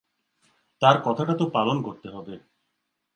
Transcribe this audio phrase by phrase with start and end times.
[0.81, 2.35] তাঁর কথাটা তো পালন করতে হবে।